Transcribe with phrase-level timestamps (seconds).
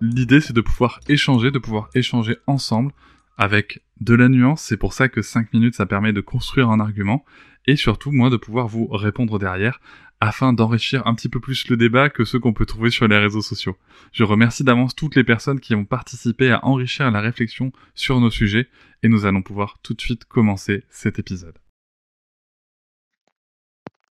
[0.00, 2.92] L'idée c'est de pouvoir échanger, de pouvoir échanger ensemble
[3.36, 6.80] avec de la nuance, c'est pour ça que 5 minutes ça permet de construire un
[6.80, 7.24] argument,
[7.66, 9.80] et surtout moi de pouvoir vous répondre derrière
[10.20, 13.18] afin d'enrichir un petit peu plus le débat que ceux qu'on peut trouver sur les
[13.18, 13.76] réseaux sociaux.
[14.12, 18.30] Je remercie d'avance toutes les personnes qui ont participé à enrichir la réflexion sur nos
[18.30, 18.68] sujets
[19.02, 21.58] et nous allons pouvoir tout de suite commencer cet épisode.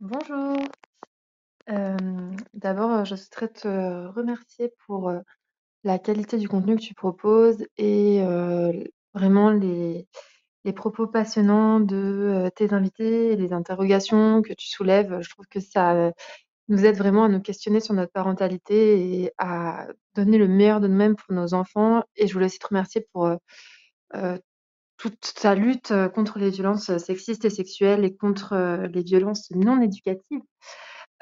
[0.00, 0.58] Bonjour.
[1.70, 1.96] Euh,
[2.54, 5.18] D'abord, je souhaiterais te remercier pour euh,
[5.86, 8.20] la qualité du contenu que tu proposes et
[9.14, 10.08] vraiment les,
[10.64, 15.20] les propos passionnants de tes invités les interrogations que tu soulèves.
[15.22, 16.12] Je trouve que ça
[16.68, 20.88] nous aide vraiment à nous questionner sur notre parentalité et à donner le meilleur de
[20.88, 22.02] nous-mêmes pour nos enfants.
[22.16, 23.30] Et je voulais aussi te remercier pour
[24.96, 30.42] toute ta lutte contre les violences sexistes et sexuelles et contre les violences non éducatives.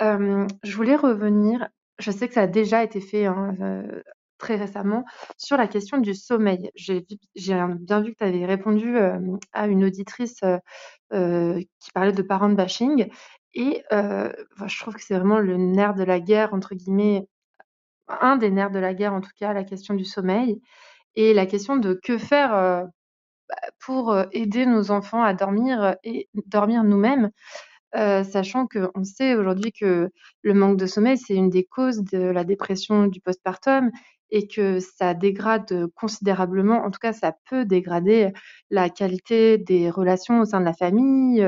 [0.00, 3.84] je voulais revenir, je sais que ça a déjà été fait, hein,
[4.44, 5.06] très récemment
[5.38, 6.70] sur la question du sommeil.
[6.74, 8.94] J'ai bien vu que tu avais répondu
[9.54, 10.40] à une auditrice
[11.10, 13.08] qui parlait de parent bashing.
[13.54, 17.26] Et je trouve que c'est vraiment le nerf de la guerre, entre guillemets,
[18.08, 20.60] un des nerfs de la guerre, en tout cas, la question du sommeil.
[21.16, 26.84] Et la question de que faire bah, pour aider nos enfants à dormir et dormir
[26.84, 27.30] nous-mêmes.
[27.94, 30.10] sachant qu'on sait aujourd'hui que
[30.42, 33.90] le manque de sommeil, c'est une des causes de la dépression du postpartum
[34.34, 38.32] et que ça dégrade considérablement, en tout cas ça peut dégrader
[38.70, 41.40] la qualité des relations au sein de la famille,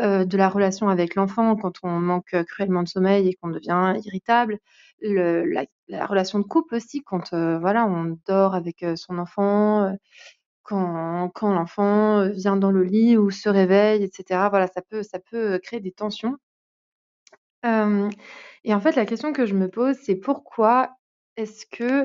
[0.00, 3.94] euh, de la relation avec l'enfant quand on manque cruellement de sommeil et qu'on devient
[4.04, 4.58] irritable,
[5.00, 9.96] le, la, la, relation de couple aussi quand euh, voilà on dort avec son enfant,
[10.64, 14.48] quand, l'enfant vient dans le lit ou se réveille, etc.
[14.50, 16.36] Voilà, ça peut, créer des tensions.
[17.64, 18.10] Euh,
[18.64, 20.90] et en fait, la question que je me pose, c'est pourquoi
[21.36, 22.04] est-ce que,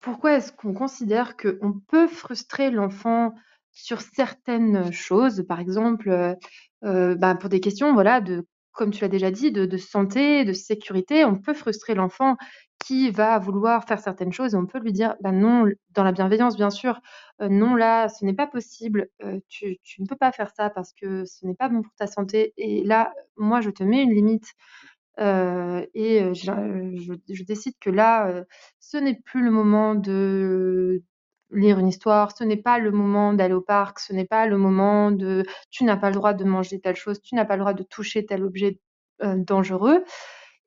[0.00, 3.34] pourquoi est-ce qu'on considère qu'on peut frustrer l'enfant
[3.72, 5.44] sur certaines choses?
[5.48, 6.36] Par exemple,
[6.82, 8.20] bah, pour des questions, voilà,
[8.72, 11.24] comme tu l'as déjà dit, de santé, de sécurité.
[11.24, 12.36] On peut frustrer l'enfant
[12.78, 16.12] qui va vouloir faire certaines choses et on peut lui dire: «Bah, non», dans la
[16.12, 17.00] bienveillance bien sûr,
[17.40, 19.08] «Non, là, ce n'est pas possible,
[19.48, 22.52] tu ne peux pas faire ça parce que ce n'est pas bon pour ta santé
[22.58, 24.52] et là, moi, je te mets une limite».
[25.18, 28.44] Euh, et je, décide que là,
[28.80, 31.02] ce n'est plus le moment de
[31.50, 34.58] lire une histoire, ce n'est pas le moment d'aller au parc, ce n'est pas le
[34.58, 37.60] moment de tu n'as pas le droit de manger telle chose, tu n'as pas le
[37.60, 38.80] droit de toucher tel objet
[39.20, 40.04] dangereux.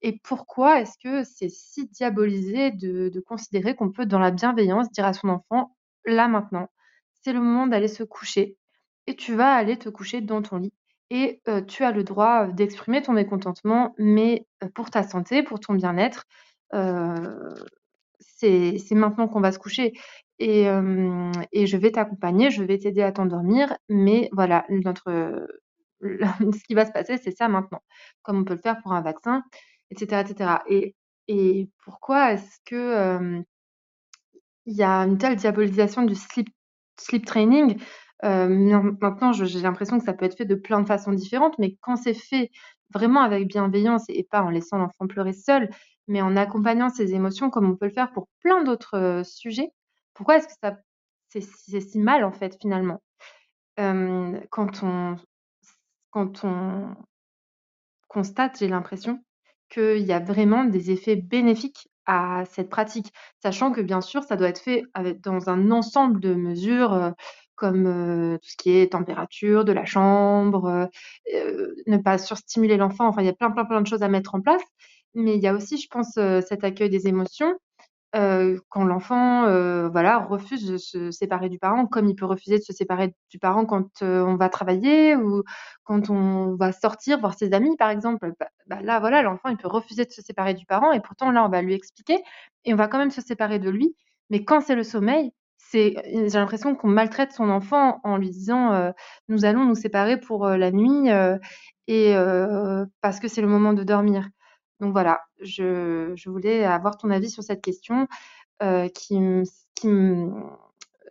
[0.01, 5.05] Et pourquoi est-ce que c'est si diabolisé de considérer qu'on peut, dans la bienveillance, dire
[5.05, 6.69] à son enfant, là maintenant,
[7.21, 8.57] c'est le moment d'aller se coucher
[9.07, 10.73] et tu vas aller te coucher dans ton lit
[11.11, 16.25] et tu as le droit d'exprimer ton mécontentement, mais pour ta santé, pour ton bien-être,
[18.19, 19.93] c'est maintenant qu'on va se coucher
[20.39, 25.47] et je vais t'accompagner, je vais t'aider à t'endormir, mais voilà, notre
[26.01, 27.81] ce qui va se passer, c'est ça maintenant,
[28.23, 29.43] comme on peut le faire pour un vaccin
[29.91, 30.61] etc.
[30.67, 30.95] et
[31.31, 33.43] et pourquoi est-ce que,
[34.65, 37.79] il y a une telle diabolisation du sleep training?
[38.23, 41.95] Maintenant, j'ai l'impression que ça peut être fait de plein de façons différentes, mais quand
[41.95, 42.51] c'est fait
[42.93, 45.69] vraiment avec bienveillance et pas en laissant l'enfant pleurer seul,
[46.07, 49.69] mais en accompagnant ses émotions comme on peut le faire pour plein d'autres sujets,
[50.13, 50.77] pourquoi est-ce que ça
[51.29, 51.41] c'est
[51.81, 52.99] si mal en fait finalement?
[54.49, 55.15] quand on
[56.11, 56.95] quand on
[58.07, 59.19] constate, j'ai l'impression
[59.69, 64.35] qu'il y a vraiment des effets bénéfiques à cette pratique, sachant que bien sûr ça
[64.35, 64.83] doit être fait
[65.21, 67.13] dans un ensemble de mesures,
[67.59, 70.89] comme tout ce qui est température de la chambre,
[71.27, 73.07] ne pas surstimuler l'enfant.
[73.07, 74.63] Enfin, il y a plein, plein, plein de choses à mettre en place.
[75.13, 77.55] Mais il y a aussi, je pense, cet accueil des émotions
[78.13, 79.43] quand l'enfant,
[79.91, 83.37] voilà, refuse de se séparer du parent, comme il peut refuser de se séparer du
[83.37, 85.43] parent quand, on va travailler ou
[85.83, 88.31] quand on va sortir voir ses amis, par exemple.
[88.39, 91.31] Bah, bah, là, voilà, l'enfant, il peut refuser de se séparer du parent et pourtant
[91.31, 92.17] là, on va lui expliquer
[92.65, 93.95] et on va quand même se séparer de lui.
[94.31, 95.31] Mais quand c'est le sommeil,
[95.71, 98.93] c'est j'ai l'impression qu'on maltraite son enfant en lui disant,
[99.27, 101.09] «Nous allons nous séparer pour, la nuit,
[101.87, 102.15] et
[103.01, 104.29] parce que c'est le moment de dormir».
[104.79, 108.07] Donc voilà, je, voulais avoir ton avis sur cette question
[108.63, 109.43] euh, qui, me,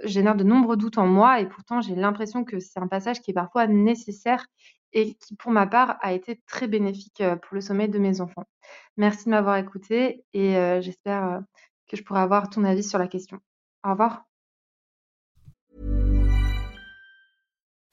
[0.05, 3.31] génère de nombreux doutes en moi et pourtant j'ai l'impression que c'est un passage qui
[3.33, 4.47] est parfois nécessaire
[4.93, 8.21] et qui pour ma part a été très bénéfique euh, pour le sommeil de mes
[8.21, 8.45] enfants.
[8.97, 11.43] Merci de m'avoir écouté et euh, j'espère
[11.89, 13.41] que je pourrai avoir ton avis sur la question.
[13.85, 14.28] Au revoir.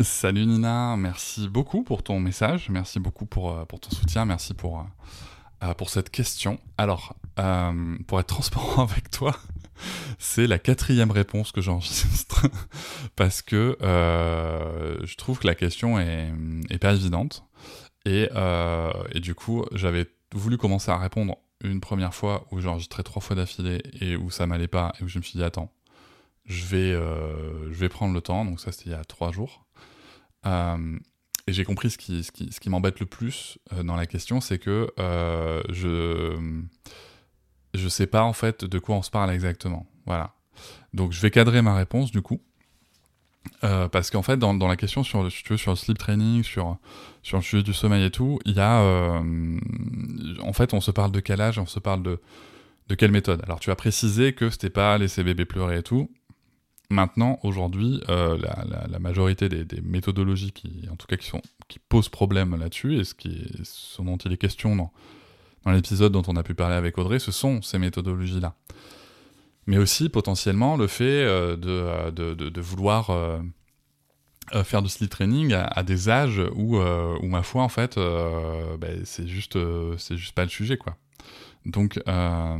[0.00, 4.52] Salut Nina, merci beaucoup pour ton message, merci beaucoup pour, euh, pour ton soutien, merci
[4.52, 4.82] pour, euh,
[5.62, 6.58] euh, pour cette question.
[6.78, 7.14] Alors,
[8.08, 9.36] pour être transparent avec toi,
[10.18, 12.48] c'est la quatrième réponse que j'enregistre
[13.16, 16.32] parce que je trouve que la question est,
[16.70, 17.44] est pas évidente.
[18.04, 18.28] Et,
[19.12, 23.36] et du coup j'avais voulu commencer à répondre une première fois où j'enregistrais trois fois
[23.36, 25.72] d'affilée et où ça m'allait pas et où je me suis dit attends
[26.44, 28.44] je vais, je vais prendre le temps.
[28.44, 29.63] Donc ça c'était il y a trois jours
[31.46, 34.06] et j'ai compris ce qui, ce qui, ce qui m'embête le plus euh, dans la
[34.06, 36.38] question, c'est que euh, je
[37.74, 39.86] je sais pas en fait de quoi on se parle exactement.
[40.06, 40.34] Voilà.
[40.94, 42.40] Donc je vais cadrer ma réponse du coup.
[43.62, 46.78] Euh, parce qu'en fait, dans, la question sur, tu veux, sur le sleep training, sur,
[47.22, 48.80] sur le sujet du sommeil et tout, il y a.
[48.80, 49.58] Euh,
[50.42, 52.20] en fait, on se parle de quel âge, on se parle de,
[52.88, 53.42] de quelle méthode.
[53.44, 56.10] Alors, tu as précisé que c'était pas laisser bébé pleurer et tout.
[56.90, 62.98] Maintenant, aujourd'hui, euh, la, majorité des, méthodologies qui, en tout cas, qui, posent problème là-dessus,
[62.98, 64.92] et ce, qui ce dont il est question dans,
[65.72, 68.54] l'épisode dont on a pu parler avec Audrey, ce sont ces méthodologies-là.
[69.66, 73.10] Mais aussi, potentiellement, le fait euh, euh, de, vouloir
[74.62, 79.26] faire du sleep training à, des âges où, où, ma foi, en fait, ben, c'est
[79.26, 79.58] juste,
[79.96, 80.98] c'est juste pas le sujet, quoi.
[81.64, 82.58] Donc, euh,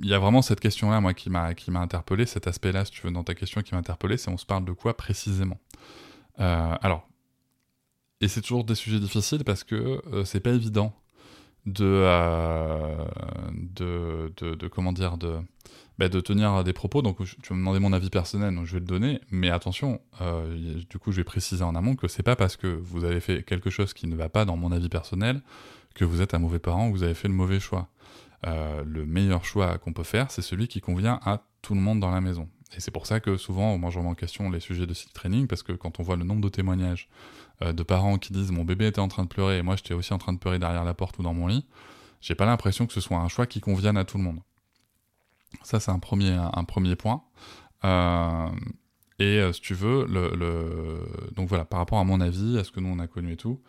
[0.00, 3.12] il y a vraiment cette question-là, moi, qui m'a interpellé, cet aspect-là, si tu veux,
[3.12, 5.58] dans ta question, qui m'a interpellé, c'est on se parle de quoi précisément?
[6.38, 7.08] Euh, Alors,
[8.20, 10.94] et c'est toujours des sujets difficiles parce que euh, c'est pas évident
[11.66, 12.06] de,
[13.52, 15.38] de, de, comment dire, de,
[15.98, 17.02] bah, tenir des propos.
[17.02, 19.20] Donc, tu me demander mon avis personnel, donc je vais le donner.
[19.30, 20.00] Mais attention,
[20.88, 23.42] du coup, je vais préciser en amont que c'est pas parce que vous avez fait
[23.42, 25.42] quelque chose qui ne va pas dans mon avis personnel
[25.94, 27.88] que vous êtes un mauvais parent ou vous avez fait le mauvais choix.
[28.46, 32.00] Euh, le meilleur choix qu'on peut faire, c'est celui qui convient à tout le monde
[32.00, 32.48] dans la maison.
[32.76, 35.12] Et c'est pour ça que souvent, moi je remets en question les sujets de sleep
[35.12, 37.08] training, parce que quand on voit le nombre de témoignages
[37.62, 39.94] euh, de parents qui disent mon bébé était en train de pleurer et moi j'étais
[39.94, 41.66] aussi en train de pleurer derrière la porte ou dans mon lit,
[42.20, 44.40] j'ai pas l'impression que ce soit un choix qui convienne à tout le monde.
[45.62, 47.24] Ça c'est un premier, un premier point.
[47.84, 48.48] Euh,
[49.18, 52.70] et si tu veux, le, le, donc voilà, par rapport à mon avis, à ce
[52.70, 53.60] que nous on a connu et tout,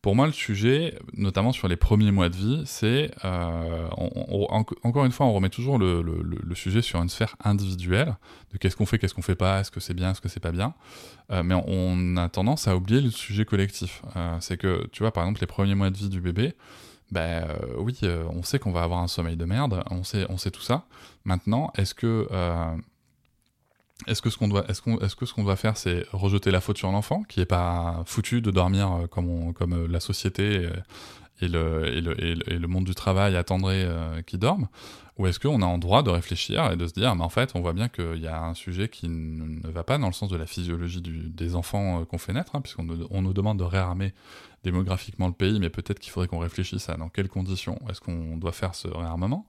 [0.00, 3.88] pour moi, le sujet, notamment sur les premiers mois de vie, c'est, euh,
[4.84, 8.16] encore une fois, on remet toujours le, sujet sur une sphère individuelle,
[8.52, 10.40] de qu'est-ce qu'on fait, qu'est-ce qu'on fait pas, est-ce que c'est bien, est-ce que c'est
[10.40, 10.74] pas bien,
[11.32, 14.02] euh, mais on a tendance à oublier le sujet collectif.
[14.14, 16.54] Euh, c'est que, tu vois, par exemple, les premiers mois de vie du bébé,
[17.10, 17.98] ben oui,
[18.30, 20.84] on sait qu'on va avoir un sommeil de merde, on sait, on sait tout ça.
[21.24, 22.28] Maintenant, est-ce que
[24.06, 26.50] est-ce que ce qu'on doit, est-ce qu'on, est-ce que ce qu'on doit faire, c'est rejeter
[26.50, 30.00] la faute sur l'enfant, qui est pas foutu de dormir euh, comme, comme euh, la
[30.00, 30.68] société
[31.40, 34.68] et, le, et, le, et, le, monde du travail attendrait euh, qu'il dorme?
[35.18, 37.50] Ou est-ce qu'on a en droit de réfléchir et de se dire, mais en fait,
[37.56, 40.30] on voit bien qu'il y a un sujet qui ne va pas dans le sens
[40.30, 44.14] de la physiologie des enfants qu'on fait naître, hein, puisqu'on on nous demande de réarmer
[44.62, 48.36] démographiquement le pays, mais peut-être qu'il faudrait qu'on réfléchisse à dans quelles conditions est-ce qu'on
[48.36, 49.44] doit faire ce réarmement,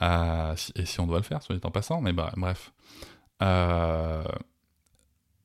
[0.00, 2.72] et si on doit le faire, soit dit en passant, mais bah, bref.
[3.42, 4.22] Euh,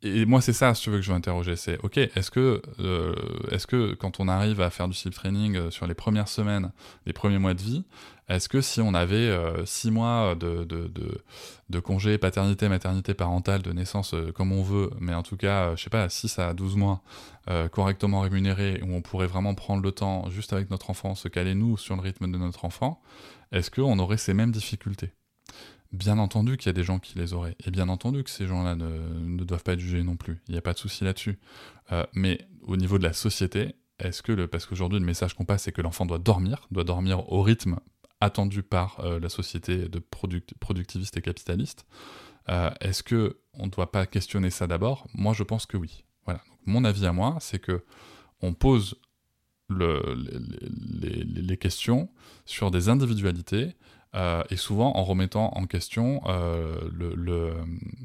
[0.01, 1.57] et moi, c'est ça, si tu veux, que je veux interroger.
[1.57, 3.13] C'est, ok, est-ce que, euh,
[3.51, 6.71] est-ce que quand on arrive à faire du sleep training euh, sur les premières semaines,
[7.05, 7.83] les premiers mois de vie,
[8.29, 13.73] est-ce que si on avait euh, six mois de, de, congé paternité, maternité, parentale, de
[13.73, 17.01] naissance, comme on veut, mais en tout cas, je sais pas, 6 à 12 mois,
[17.71, 21.55] correctement rémunérés, où on pourrait vraiment prendre le temps, juste avec notre enfant, se caler
[21.55, 23.01] nous sur le rythme de notre enfant,
[23.51, 25.11] est-ce qu'on aurait ces mêmes difficultés?
[25.91, 28.45] Bien entendu qu'il y a des gens qui les auraient, et bien entendu que ces
[28.45, 31.39] gens-là ne, doivent pas être jugés non plus, il n'y a pas de souci là-dessus.
[31.91, 35.63] Euh, mais au niveau de la société, est-ce que, parce qu'aujourd'hui le message qu'on passe
[35.63, 37.79] c'est que l'enfant doit dormir, doit dormir au rythme
[38.21, 41.85] attendu par euh, la société de productiviste et capitaliste,
[42.49, 45.07] euh, est-ce que on ne doit pas questionner ça d'abord?
[45.13, 46.05] Moi je pense que oui.
[46.25, 46.41] Voilà.
[46.65, 47.83] mon avis à moi, c'est que
[48.41, 48.95] on pose
[49.69, 50.01] le,
[51.01, 52.09] les, les, questions
[52.45, 53.75] sur des individualités
[54.15, 56.89] euh, et souvent en remettant en question euh,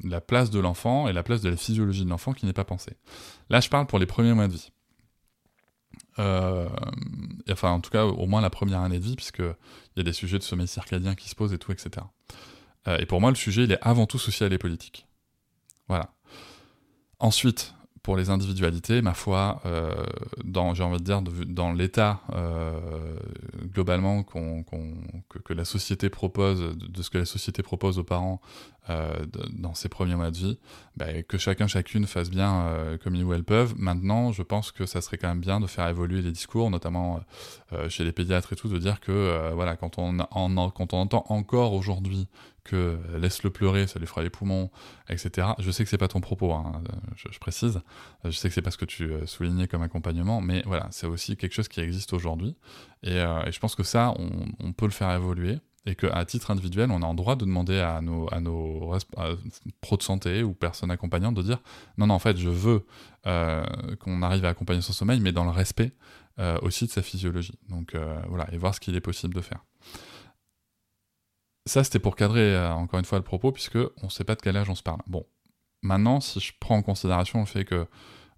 [0.03, 2.65] la place de l'enfant et la place de la physiologie de l'enfant qui n'est pas
[2.65, 2.97] pensée.
[3.49, 4.71] Là, je parle pour les premiers mois de vie.
[6.19, 6.69] Euh,
[7.51, 9.55] enfin, en tout cas, au moins la première année de vie, puisqu'il
[9.97, 12.07] y a des sujets de sommeil circadien qui se posent et tout, etc.
[12.87, 15.07] et pour moi, le sujet, il est avant tout social et politique.
[15.89, 16.11] Voilà.
[17.19, 19.91] Ensuite, pour les individualités, ma foi, euh,
[20.45, 22.79] dans, j'ai envie de dire, dans l'état euh,
[23.73, 28.43] globalement qu'on, que, la société propose, de, ce que la société propose aux parents
[28.91, 29.14] euh,
[29.50, 30.59] dans ces premiers mois de vie,
[30.97, 33.75] bah, que chacun, chacune fasse bien comme ils ou elles peuvent.
[33.76, 37.21] Maintenant, je pense que ça serait quand même bien de faire évoluer les discours, notamment
[37.88, 42.29] chez les pédiatres et tout, de dire que voilà, quand on, entend encore aujourd'hui
[42.64, 44.71] que laisse-le pleurer, ça lui fera les poumons,
[45.11, 45.49] etc.
[45.59, 46.83] Je sais que c'est pas ton propos, hein,
[47.14, 47.81] je, précise.
[48.25, 51.07] Je sais que c'est pas ce que tu euh, soulignais comme accompagnement, mais voilà, c'est
[51.07, 52.57] aussi quelque chose qui existe aujourd'hui.
[53.03, 54.14] Et, euh, je pense que ça,
[54.61, 55.59] on, peut le faire évoluer.
[55.87, 58.41] Et qu'à titre individuel, on a le droit de demander à nos, à
[59.83, 61.61] pros de santé ou personnes accompagnantes de dire
[61.99, 62.87] non, non, en fait, je veux
[63.26, 63.64] euh,
[64.00, 65.93] qu'on arrive à accompagner son sommeil, mais dans le respect
[66.62, 67.59] aussi de sa physiologie.
[67.69, 67.95] Donc
[68.29, 69.62] voilà, et voir ce qu'il est possible de faire.
[71.67, 74.35] Ça, c'était pour cadrer euh, encore une fois le propos, puisque on ne sait pas
[74.35, 75.00] de quel âge on se parle.
[75.07, 75.26] Bon,
[75.81, 77.87] maintenant, si je prends en considération le fait que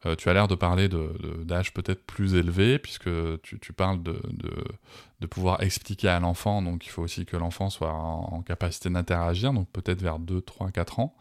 [0.05, 0.88] euh, tu as l'air de parler
[1.45, 3.09] d'âge peut-être plus élevé, puisque
[3.43, 4.21] tu, parles de,
[5.21, 9.53] de, pouvoir expliquer à l'enfant, donc il faut aussi que l'enfant soit en, capacité d'interagir,
[9.53, 11.17] donc peut-être vers 2, 3, 4 ans.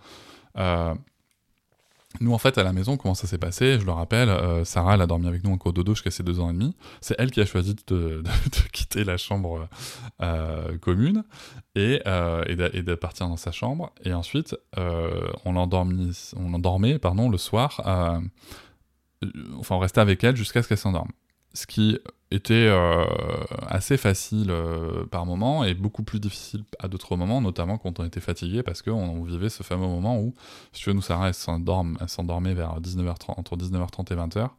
[2.16, 3.80] Euh, nous, en fait, à la maison, comment ça s'est passé?
[3.80, 6.24] Je le rappelle, euh, Sarah, elle a dormi avec nous en cours dodo jusqu'à ses
[6.24, 6.76] deux ans et demi.
[7.02, 8.24] C'est elle qui a choisi de,
[8.72, 9.68] quitter la chambre
[10.22, 11.24] euh, commune
[11.76, 13.92] et, euh, de, partir dans sa chambre.
[14.04, 17.82] Et ensuite, on l'endormait le soir.
[19.60, 21.12] enfin, on restait avec elle jusqu'à ce qu'elle s'endorme
[21.56, 21.98] ce qui
[22.32, 23.06] était euh,
[23.68, 28.06] assez facile euh, par moment et beaucoup plus difficile à d'autres moments, notamment quand on
[28.06, 30.36] était fatigué parce qu'on vivait ce fameux moment où,
[30.74, 34.50] si tu veux, nous, Sarah, elle s'endormait vers 19h30, entre 19h30 et 20h.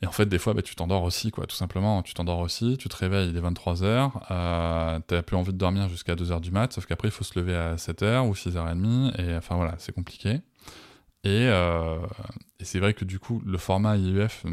[0.00, 2.02] Et en fait, des fois, bah, tu t'endors aussi, quoi, tout simplement.
[2.02, 5.88] Tu t'endors aussi, tu te réveilles, il est 23h, euh, t'as plus envie de dormir
[5.88, 9.36] jusqu'à 2h du mat, sauf qu'après, il faut se lever à 7h ou 6h30, et
[9.36, 10.40] enfin voilà, c'est compliqué.
[11.26, 12.06] Euh,
[12.60, 14.44] et, c'est vrai que du coup, le format IUF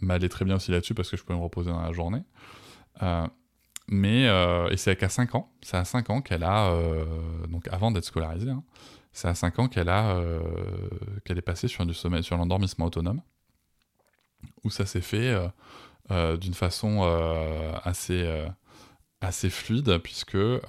[0.00, 2.22] m'allait très bien aussi là-dessus parce que je pouvais me reposer dans la journée.
[3.02, 3.26] Euh,
[3.88, 6.72] mais, euh, et c'est qu'à 5 ans, c'est à 5 ans qu'elle a,
[7.48, 8.62] donc avant d'être scolarisée, hein,
[9.12, 10.22] c'est à 5 ans qu'elle a,
[11.24, 13.20] qu'elle est passée sur, sur l'endormissement autonome,
[14.62, 15.36] où ça s'est fait
[16.40, 17.02] d'une façon
[17.82, 18.46] assez
[19.20, 20.60] assez fluide puisque euh,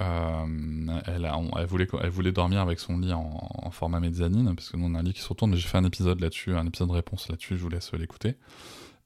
[1.05, 1.31] elle,
[1.67, 5.13] voulait, dormir avec son lit en, format mezzanine parce que nous on a un lit
[5.13, 7.69] qui se retourne j'ai fait un épisode là-dessus un épisode de réponse là-dessus je vous
[7.69, 8.35] laisse l'écouter.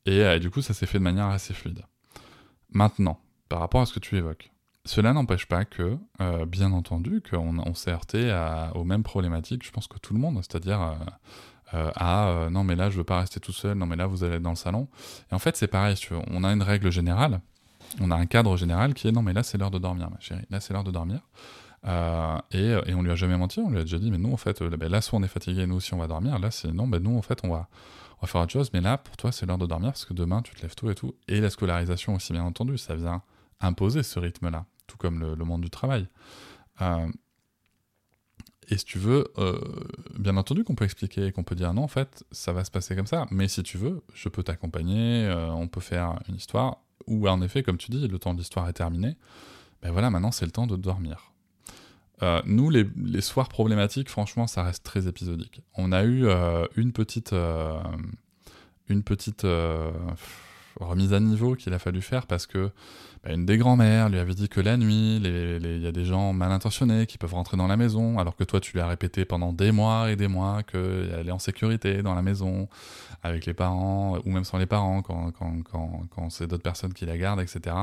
[0.08, 1.84] Et euh, du coup ça s'est fait de manière assez fluide.
[2.72, 4.52] Maintenant par rapport à ce que tu évoques
[4.84, 8.32] cela n'empêche pas que euh, bien entendu qu'on on, s'est heurté
[8.74, 10.96] aux mêmes problématiques je pense que tout le monde c'est-à-dire
[11.72, 14.36] à non mais là je veux pas rester tout seul non mais là vous allez
[14.36, 14.88] être dans le salon
[15.32, 15.96] et en fait c'est pareil
[16.32, 17.42] on a une règle générale
[18.00, 20.20] on a un cadre général qui est non mais là c'est l'heure de dormir ma
[20.20, 21.22] chérie, là c'est l'heure de dormir.
[21.88, 24.34] Euh, et, et, on lui a jamais menti, on lui a déjà dit mais nous
[24.34, 26.50] en fait euh, ben, là soit on est fatigué, nous aussi on va dormir, là
[26.50, 27.68] c'est non ben nous en fait on va,
[28.22, 30.42] on faire autre chose, mais là pour toi c'est l'heure de dormir parce que demain
[30.42, 31.16] tu te lèves tôt et tout.
[31.28, 33.22] Et la scolarisation aussi bien entendu, ça vient
[33.62, 36.08] imposer ce rythme-là, tout comme le, monde du travail.
[36.82, 37.08] Euh,
[38.68, 39.32] et si tu veux,
[40.18, 42.96] bien entendu qu'on peut expliquer, qu'on peut dire non, en fait, ça va se passer
[42.96, 43.28] comme ça.
[43.30, 47.64] Mais si tu veux, je peux t'accompagner, on peut faire une histoire où en effet,
[47.64, 49.16] comme tu dis, le temps de l'histoire est terminé,
[49.82, 51.32] ben voilà, maintenant c'est le temps de dormir.
[52.24, 55.62] Euh, nous, les, soirs problématiques, franchement, ça reste très épisodique.
[55.76, 57.78] On a eu euh, une petite, euh,
[58.88, 59.46] une petite,
[60.80, 62.72] remise à niveau qu'il a fallu faire parce que
[63.24, 66.34] bah, une des grand-mères lui avait dit que la nuit, il y a des gens
[66.34, 69.26] mal intentionnés qui peuvent rentrer dans la maison, alors que toi tu lui as répété
[69.26, 72.68] pendant des mois et des mois qu'elle est en sécurité dans la maison,
[73.24, 76.94] avec les parents, ou même sans les parents, quand, quand, quand, quand c'est d'autres personnes
[76.94, 77.76] qui la gardent, etc.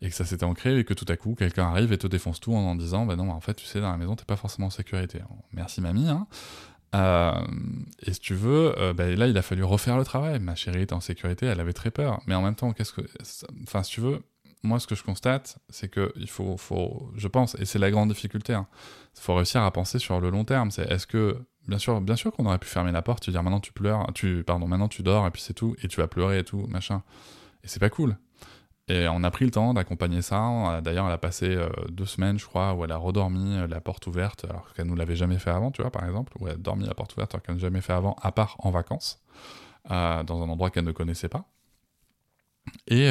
[0.00, 2.38] Et que ça s'était ancré et que tout à coup quelqu'un arrive et te défonce
[2.38, 4.36] tout en en disant bah non en fait tu sais dans la maison t'es pas
[4.36, 5.20] forcément en sécurité.
[5.52, 6.26] merci mamie hein.
[6.94, 7.32] Euh,
[8.06, 10.38] et si tu veux, euh, bah, là, il a fallu refaire le travail.
[10.40, 12.20] Ma chérie était en sécurité, elle avait très peur.
[12.26, 13.02] Mais en même temps, qu'est-ce que.
[13.64, 14.22] Enfin, si tu veux,
[14.62, 17.90] moi, ce que je constate, c'est que il faut, faut, je pense, et c'est la
[17.90, 18.66] grande difficulté, il hein,
[19.14, 20.70] faut réussir à penser sur le long terme.
[20.70, 23.42] C'est est-ce que, bien sûr, bien sûr qu'on aurait pu fermer la porte, tu dire
[23.42, 26.08] maintenant tu pleures, tu, pardon, maintenant tu dors et puis c'est tout, et tu vas
[26.08, 27.02] pleurer et tout, machin.
[27.62, 28.16] Et c'est pas cool.
[28.88, 30.80] Et on a pris le temps d'accompagner ça.
[30.82, 33.80] D'ailleurs, elle a passé euh, deux semaines, je crois, où elle a redormi euh, la
[33.80, 36.54] porte ouverte, alors qu'elle nous l'avait jamais fait avant, tu vois, par exemple, où elle
[36.54, 39.22] a dormi la porte ouverte alors qu'elle n'a jamais fait avant, à part en vacances,
[39.90, 41.46] euh, dans un endroit qu'elle ne connaissait pas.
[42.86, 43.08] Et,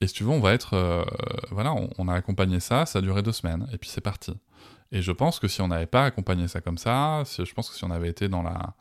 [0.00, 1.04] et si tu veux, on va être,
[1.50, 4.32] voilà, on, a accompagné ça, ça a duré deux semaines, et puis c'est parti.
[4.92, 7.74] Et je pense que si on n'avait pas accompagné ça comme ça, je pense que
[7.74, 8.74] si on avait été dans la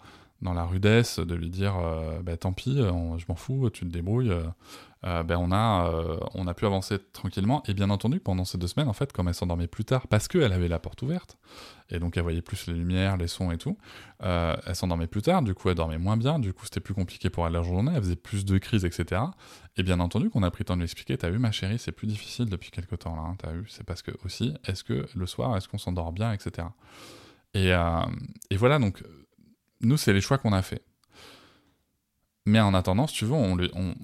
[0.44, 1.74] dans la rudesse de lui dire
[2.24, 4.32] bah, tant pis, je m'en fous, tu te débrouilles,
[5.06, 7.64] euh, ben on, a, euh, on a pu avancer tranquillement.
[7.68, 10.28] Et bien entendu, pendant ces deux semaines, en fait, comme elle s'endormait plus tard, parce
[10.28, 11.38] qu'elle avait la porte ouverte,
[11.90, 13.78] et donc elle voyait plus les lumières, les sons et tout,
[14.24, 16.94] euh, elle s'endormait plus tard, du coup elle dormait moins bien, du coup c'était plus
[16.94, 19.22] compliqué pour elle la journée, elle faisait plus de crises, etc.
[19.78, 21.80] Et bien entendu qu'on a pris le temps de lui expliquer, t'as vu ma chérie,
[21.80, 24.84] c'est plus difficile depuis quelques temps là, hein, t'as vu, c'est parce que aussi, est-ce
[24.84, 26.68] que le soir, est-ce qu'on s'endort bien, etc.
[27.54, 27.72] Et,
[28.52, 29.02] et voilà, donc
[29.82, 30.84] nous c'est les choix qu'on a fait.
[32.46, 33.36] Mais en attendant, si tu veux,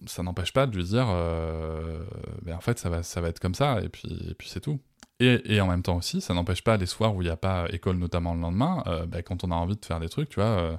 [0.05, 2.03] ça n'empêche pas de lui dire, euh,
[2.43, 4.79] ben en fait, ça va, être comme ça, et puis, c'est tout.
[5.21, 7.67] Et, en même temps aussi, ça n'empêche pas les soirs où il n'y a pas
[7.69, 10.77] école, notamment le lendemain, euh, ben, quand on a envie de faire des trucs, euh,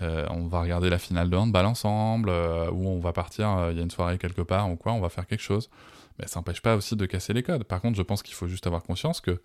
[0.00, 3.82] on va regarder la finale de handball ensemble, ou on va partir, il y a
[3.82, 5.70] une soirée quelque part, ou quoi, on va faire quelque chose.
[6.18, 7.64] Mais ben, ça n'empêche pas aussi de casser les codes.
[7.64, 9.40] Par contre, je pense qu'il faut juste avoir conscience que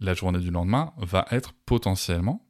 [0.00, 2.42] la journée du lendemain va être potentiellement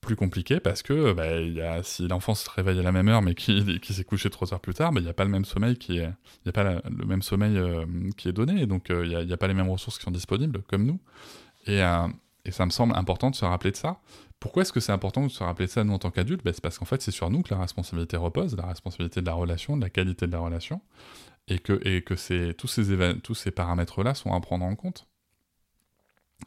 [0.00, 3.22] plus compliqué parce que bah, y a, si l'enfant se réveille à la même heure
[3.22, 5.44] mais qui, s'est couché trois heures plus tard, bah, il n'y a pas le même
[5.44, 6.10] sommeil qui est,
[6.46, 7.84] y a le même sommeil euh,
[8.16, 10.62] qui est donné, donc euh, il n'y a, pas les mêmes ressources qui sont disponibles
[10.68, 11.00] comme nous.
[11.66, 12.08] Et, euh,
[12.44, 14.00] et ça me semble important de se rappeler de ça.
[14.38, 16.42] Pourquoi est-ce que c'est important de se rappeler de ça nous en tant qu'adultes?
[16.42, 19.26] Bah, C'est parce qu'en fait c'est sur nous que la responsabilité repose, la responsabilité de
[19.26, 20.80] la relation, de la qualité de la relation,
[21.48, 22.84] et que, tous ces,
[23.34, 25.06] ces paramètres-là sont à prendre en compte.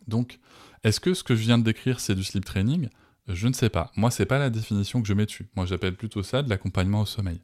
[0.07, 0.39] Donc,
[0.83, 2.89] est-ce que ce que je viens de décrire c'est du sleep training?
[3.27, 3.91] Je ne sais pas.
[3.95, 5.49] Moi, c'est pas la définition que je mets dessus.
[5.55, 7.41] Moi, j'appelle plutôt ça de l'accompagnement au sommeil.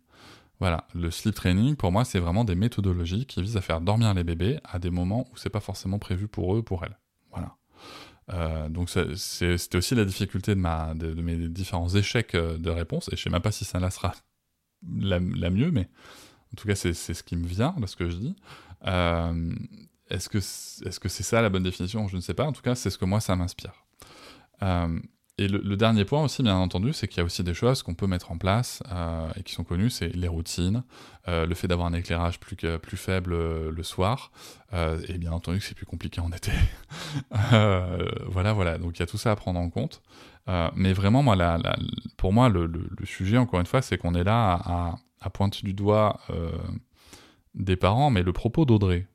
[0.59, 4.13] Voilà, le sleep training, pour moi, c'est vraiment des méthodologies qui visent à faire dormir
[4.13, 6.97] les bébés à des moments où c'est pas forcément prévu pour eux ou pour elles.
[7.31, 7.55] Voilà.
[8.31, 13.23] Euh, donc c'était aussi la difficulté de, mes différents échecs euh, de réponse, et je
[13.23, 14.13] sais même pas si ça là sera
[14.87, 15.89] la, mieux, mais
[16.53, 18.35] en tout cas c'est ce qui me vient de ce que je dis.
[18.85, 19.55] Euh,
[20.09, 22.07] est-ce que c'est -ce c'est ça la bonne définition?
[22.07, 23.85] Je ne sais pas, en tout cas c'est ce que moi ça m'inspire.
[25.39, 27.93] Et le, dernier point aussi, bien entendu, c'est qu'il y a aussi des choses qu'on
[27.93, 30.83] peut mettre en place euh, et qui sont connues, c'est les routines,
[31.29, 34.31] euh, le fait d'avoir un éclairage plus, plus faible euh, le soir,
[34.73, 36.51] et bien entendu que c'est plus compliqué en été.
[38.27, 38.77] voilà, voilà.
[38.77, 40.01] Donc il y a tout ça à prendre en compte.
[40.75, 41.37] mais vraiment, moi,
[42.17, 42.69] pour moi, le,
[43.05, 46.19] sujet, encore une fois, c'est qu'on est là à, à, pointer du doigt
[47.55, 49.07] des parents, mais le propos d'Audrey,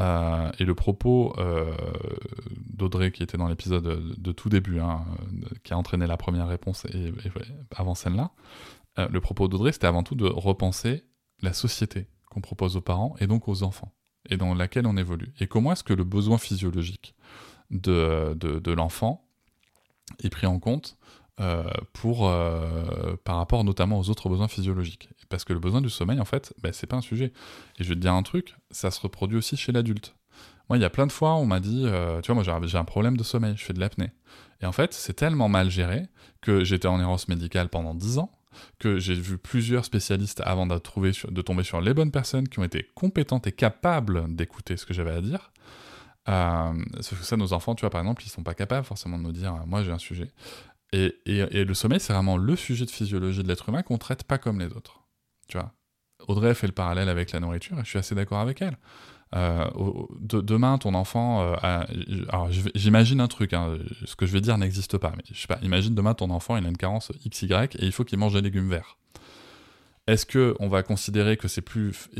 [0.00, 1.74] euh, et le propos euh,
[2.72, 5.04] d'Audrey, qui était dans l'épisode de, tout début, hein,
[5.62, 7.12] qui a entraîné la première réponse et,
[7.74, 8.30] avant celle-là,
[8.98, 11.04] euh, le propos d'Audrey, c'était avant tout de repenser
[11.42, 13.92] la société qu'on propose aux parents et donc aux enfants,
[14.28, 15.32] et dans laquelle on évolue.
[15.38, 17.14] Et comment est-ce que le besoin physiologique
[17.70, 19.28] de, de l'enfant
[20.22, 20.96] est pris en compte
[21.40, 25.08] euh, pour, euh, par rapport notamment aux autres besoins physiologiques.
[25.30, 27.32] Parce que le besoin du sommeil, en fait, bah, c'est pas un sujet.
[27.78, 30.14] Et je vais te dire un truc, ça se reproduit aussi chez l'adulte.
[30.68, 32.78] Moi, il y a plein de fois, on m'a dit, euh, tu vois, moi j'ai
[32.78, 34.10] un problème de sommeil, je fais de l'apnée.
[34.60, 36.08] Et en fait, c'est tellement mal géré
[36.42, 38.30] que j'étais en errance médicale pendant 10 ans,
[38.78, 42.58] que j'ai vu plusieurs spécialistes avant de, trouver de tomber sur les bonnes personnes qui
[42.58, 45.50] ont été compétentes et capables d'écouter ce que j'avais à dire.
[46.28, 49.18] Euh, sauf que ça, nos enfants, tu vois, par exemple, ils sont pas capables forcément
[49.18, 50.30] de nous dire, moi j'ai un sujet.
[50.92, 54.38] Et, le sommeil, c'est vraiment le sujet de physiologie de l'être humain qu'on traite pas
[54.38, 55.02] comme les autres.
[55.48, 55.72] Tu vois
[56.28, 58.76] Audrey fait le parallèle avec la nourriture et je suis assez d'accord avec elle.
[59.36, 59.70] Euh,
[60.20, 61.84] demain, ton enfant, euh,
[62.28, 65.46] alors j'imagine un truc, hein, ce que je vais dire n'existe pas, mais je sais
[65.46, 68.34] pas, imagine demain ton enfant, il a une carence XY et il faut qu'il mange
[68.34, 68.98] des légumes verts.
[70.10, 72.10] Est-ce que on va considérer que c'est plus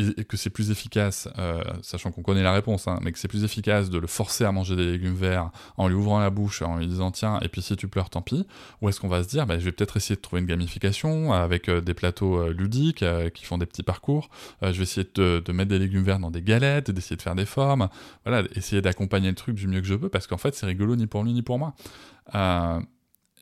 [0.70, 4.06] efficace, euh, sachant qu'on connaît la réponse, hein, mais que c'est plus efficace de le
[4.06, 7.40] forcer à manger des légumes verts en lui ouvrant la bouche, en lui disant tiens,
[7.42, 8.46] et puis si tu pleures, tant pis,
[8.80, 11.32] ou est-ce qu'on va se dire bah, je vais peut-être essayer de trouver une gamification
[11.32, 14.30] avec euh, des plateaux euh, ludiques qui font des petits parcours,
[14.62, 17.46] je vais essayer de, mettre des légumes verts dans des galettes, d'essayer de faire des
[17.46, 17.88] formes,
[18.24, 20.94] voilà, essayer d'accompagner le truc du mieux que je peux, parce qu'en fait c'est rigolo
[20.94, 21.74] ni pour lui ni pour moi.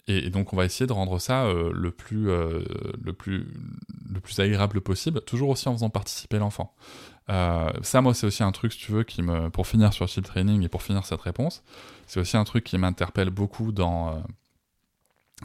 [0.06, 2.30] Et, donc on va essayer de rendre ça le, plus,
[4.18, 6.74] le plus agréable possible, toujours aussi en faisant participer l'enfant.
[7.30, 10.08] Euh, ça, moi, c'est aussi un truc, si tu veux, qui me, pour finir sur
[10.08, 11.62] Sleep Training et pour finir cette réponse,
[12.06, 14.22] c'est aussi un truc qui m'interpelle beaucoup dans,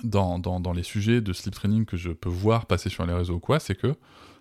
[0.03, 3.13] dans, dans, dans, les sujets de Sleep Training que je peux voir passer sur les
[3.13, 3.95] réseaux ou quoi, c'est que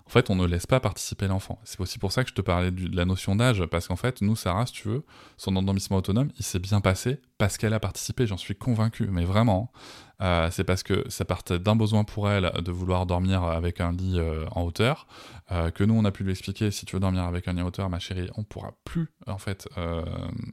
[0.06, 1.60] en fait, on ne laisse pas participer l'enfant.
[1.64, 4.20] C'est aussi pour ça que je te parlais de la notion d'âge, parce qu'en fait,
[4.20, 5.04] nous, Sarah, si tu veux,
[5.36, 9.24] son endormissement autonome, il s'est bien passé parce qu'elle a participé, j'en suis convaincu, mais
[9.24, 9.72] vraiment.
[10.20, 13.90] Euh, c'est parce que ça partait d'un besoin pour elle de vouloir dormir avec un
[13.90, 15.08] lit euh, en hauteur,
[15.50, 17.62] euh, que nous, on a pu lui expliquer, si tu veux dormir avec un lit
[17.62, 19.68] en hauteur, ma chérie, on pourra plus, en fait,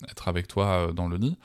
[0.10, 1.38] être avec toi dans le lit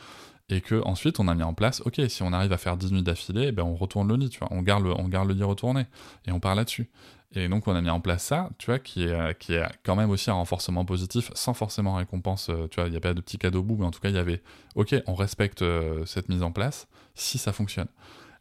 [0.48, 2.92] et que ensuite on a mis en place, ok, si on arrive à faire 10
[2.92, 5.34] nuits d'affilée, ben on retourne le lit, tu vois, on garde le, on garde le
[5.34, 5.86] lit retourné,
[6.26, 6.90] et on part là-dessus.
[7.36, 9.66] Et donc on a mis en place ça, tu vois, qui est, euh, qui est
[9.82, 13.00] quand même aussi un renforcement positif, sans forcément récompense, euh, tu vois, il n'y a
[13.00, 14.42] pas de petit cadeau bout, mais en tout cas il y avait,
[14.74, 17.88] ok, on respecte euh, cette mise en place, si ça fonctionne.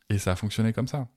[0.09, 1.07] Et ça a fonctionné comme ça.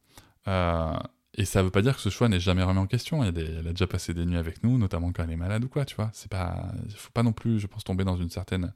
[1.35, 3.22] et ça veut pas dire que ce choix n'est jamais remis en question.
[3.22, 5.85] Elle a déjà passé des nuits avec nous, notamment quand elle est malade ou quoi,
[5.85, 6.09] tu vois.
[6.14, 8.72] C'est pas, faut pas non plus, je pense, tomber dans une certaine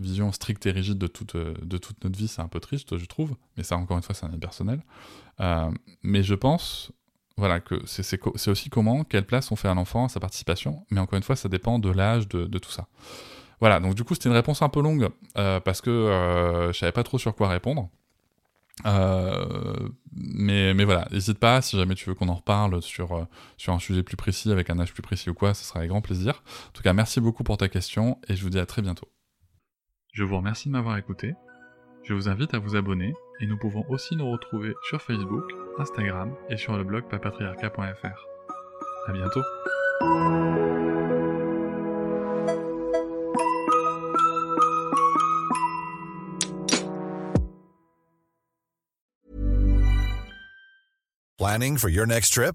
[0.00, 2.28] vision stricte et rigide de toute, de toute notre vie.
[2.28, 3.36] C'est un peu triste, je trouve.
[3.56, 4.82] Mais ça, encore une fois, c'est un avis personnel.
[6.02, 6.92] mais je pense,
[7.36, 11.00] voilà, que c'est aussi comment, quelle place on fait à l'enfant, à sa participation, mais
[11.00, 12.88] encore une fois, ça dépend de l'âge, de, tout ça.
[13.60, 16.78] Voilà, donc du coup, c'était une réponse un peu longue, euh, parce que euh, je
[16.78, 17.88] savais pas trop sur quoi répondre.
[18.86, 23.26] Euh, mais, mais voilà, n'hésite pas, si jamais tu veux qu'on en reparle sur,
[23.56, 25.90] sur un sujet plus précis, avec un âge plus précis ou quoi, ce sera avec
[25.90, 26.42] grand plaisir.
[26.68, 29.08] En tout cas, merci beaucoup pour ta question, et je vous dis à très bientôt.
[30.12, 31.34] Je vous remercie de m'avoir écouté.
[32.04, 35.44] Je vous invite à vous abonner et nous pouvons aussi nous retrouver sur Facebook,
[35.78, 38.26] Instagram et sur le blog papatriarca.fr.
[39.08, 39.40] À bientôt.
[51.38, 52.54] Planning for your next trip?